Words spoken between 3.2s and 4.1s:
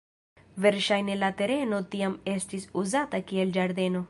kiel ĝardeno.